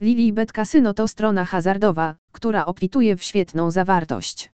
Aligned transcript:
Lilibet 0.00 0.52
Casino 0.52 0.94
to 0.94 1.08
strona 1.08 1.44
hazardowa, 1.44 2.16
która 2.32 2.66
obfituje 2.66 3.16
w 3.16 3.22
świetną 3.22 3.70
zawartość. 3.70 4.50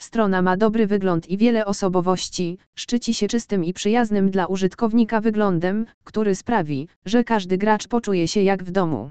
Strona 0.00 0.42
ma 0.42 0.56
dobry 0.56 0.86
wygląd 0.86 1.28
i 1.28 1.36
wiele 1.36 1.66
osobowości, 1.66 2.58
szczyci 2.74 3.14
się 3.14 3.28
czystym 3.28 3.64
i 3.64 3.72
przyjaznym 3.72 4.30
dla 4.30 4.46
użytkownika 4.46 5.20
wyglądem, 5.20 5.86
który 6.04 6.34
sprawi, 6.34 6.88
że 7.04 7.24
każdy 7.24 7.58
gracz 7.58 7.88
poczuje 7.88 8.28
się 8.28 8.42
jak 8.42 8.64
w 8.64 8.70
domu. 8.70 9.10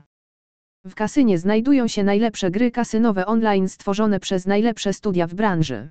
W 0.86 0.96
kasynie 0.96 1.38
znajdują 1.38 1.88
się 1.88 2.04
najlepsze 2.04 2.52
gry 2.52 2.72
kasynowe 2.72 3.26
online 3.26 3.70
stworzone 3.70 4.20
przez 4.20 4.46
najlepsze 4.46 4.94
studia 4.94 5.28
w 5.28 5.34
branży. 5.34 5.90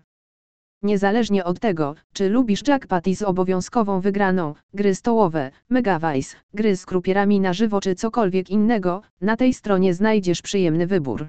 Niezależnie 0.82 1.44
od 1.44 1.60
tego, 1.60 1.94
czy 2.12 2.28
lubisz 2.28 2.68
jackpoty 2.68 3.16
z 3.16 3.22
obowiązkową 3.22 4.00
wygraną, 4.00 4.54
gry 4.74 4.94
stołowe, 4.94 5.50
megavice, 5.68 6.36
gry 6.54 6.76
z 6.76 6.86
krupierami 6.86 7.40
na 7.40 7.52
żywo 7.52 7.80
czy 7.80 7.94
cokolwiek 7.94 8.50
innego, 8.50 9.02
na 9.20 9.36
tej 9.36 9.54
stronie 9.54 9.94
znajdziesz 9.94 10.42
przyjemny 10.42 10.86
wybór. 10.86 11.28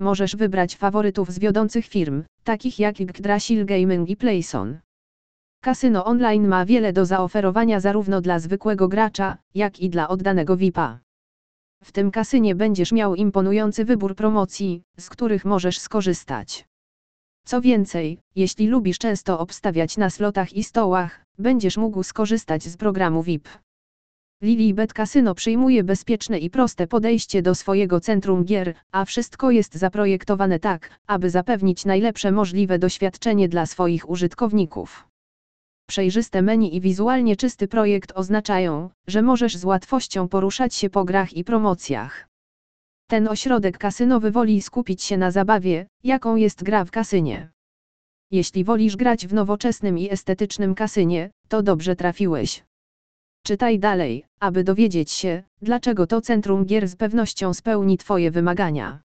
Możesz 0.00 0.36
wybrać 0.36 0.76
faworytów 0.76 1.32
z 1.32 1.38
wiodących 1.38 1.86
firm, 1.86 2.22
takich 2.44 2.78
jak 2.78 3.00
Yggdrasil 3.00 3.66
Gaming 3.66 4.08
i 4.08 4.16
Playson. 4.16 4.78
Kasyno 5.62 6.04
online 6.04 6.48
ma 6.48 6.64
wiele 6.64 6.92
do 6.92 7.06
zaoferowania 7.06 7.80
zarówno 7.80 8.20
dla 8.20 8.38
zwykłego 8.38 8.88
gracza, 8.88 9.38
jak 9.54 9.80
i 9.80 9.90
dla 9.90 10.08
oddanego 10.08 10.56
VIP-a. 10.56 10.98
W 11.84 11.92
tym 11.92 12.10
kasynie 12.10 12.54
będziesz 12.54 12.92
miał 12.92 13.14
imponujący 13.14 13.84
wybór 13.84 14.14
promocji, 14.14 14.82
z 14.98 15.10
których 15.10 15.44
możesz 15.44 15.78
skorzystać. 15.78 16.65
Co 17.48 17.60
więcej, 17.60 18.18
jeśli 18.34 18.66
lubisz 18.66 18.98
często 18.98 19.38
obstawiać 19.38 19.96
na 19.96 20.10
slotach 20.10 20.52
i 20.52 20.64
stołach, 20.64 21.24
będziesz 21.38 21.76
mógł 21.76 22.02
skorzystać 22.02 22.62
z 22.62 22.76
programu 22.76 23.22
VIP. 23.22 23.48
Lilibet 24.42 24.92
Casino 24.92 25.34
przyjmuje 25.34 25.84
bezpieczne 25.84 26.38
i 26.38 26.50
proste 26.50 26.86
podejście 26.86 27.42
do 27.42 27.54
swojego 27.54 28.00
centrum 28.00 28.44
gier, 28.44 28.74
a 28.92 29.04
wszystko 29.04 29.50
jest 29.50 29.74
zaprojektowane 29.74 30.58
tak, 30.58 30.90
aby 31.06 31.30
zapewnić 31.30 31.84
najlepsze 31.84 32.32
możliwe 32.32 32.78
doświadczenie 32.78 33.48
dla 33.48 33.66
swoich 33.66 34.10
użytkowników. 34.10 35.08
Przejrzyste 35.88 36.42
menu 36.42 36.76
i 36.76 36.80
wizualnie 36.80 37.36
czysty 37.36 37.68
projekt 37.68 38.12
oznaczają, 38.14 38.90
że 39.06 39.22
możesz 39.22 39.56
z 39.56 39.64
łatwością 39.64 40.28
poruszać 40.28 40.74
się 40.74 40.90
po 40.90 41.04
grach 41.04 41.32
i 41.32 41.44
promocjach. 41.44 42.28
Ten 43.08 43.28
ośrodek 43.28 43.78
kasynowy 43.78 44.30
woli 44.30 44.62
skupić 44.62 45.02
się 45.02 45.16
na 45.16 45.30
zabawie, 45.30 45.86
jaką 46.04 46.36
jest 46.36 46.62
gra 46.62 46.84
w 46.84 46.90
kasynie. 46.90 47.50
Jeśli 48.30 48.64
wolisz 48.64 48.96
grać 48.96 49.26
w 49.26 49.34
nowoczesnym 49.34 49.98
i 49.98 50.10
estetycznym 50.10 50.74
kasynie, 50.74 51.30
to 51.48 51.62
dobrze 51.62 51.96
trafiłeś. 51.96 52.64
Czytaj 53.44 53.78
dalej, 53.78 54.24
aby 54.40 54.64
dowiedzieć 54.64 55.10
się, 55.10 55.42
dlaczego 55.62 56.06
to 56.06 56.20
centrum 56.20 56.64
gier 56.64 56.88
z 56.88 56.96
pewnością 56.96 57.54
spełni 57.54 57.98
Twoje 57.98 58.30
wymagania. 58.30 59.00